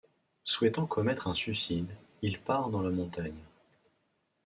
Souhaitant 0.43 0.87
commettre 0.87 1.27
un 1.27 1.35
suicide, 1.35 1.95
il 2.23 2.41
part 2.41 2.71
dans 2.71 2.81
la 2.81 2.89
montagne... 2.89 3.37